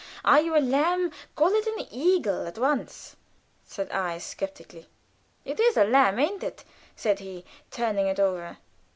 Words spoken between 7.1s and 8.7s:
he, turning it over.